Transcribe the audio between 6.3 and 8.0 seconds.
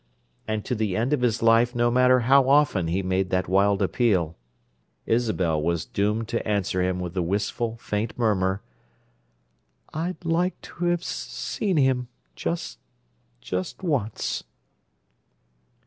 answer him with the wistful,